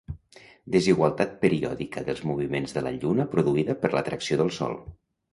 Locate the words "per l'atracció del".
3.83-4.51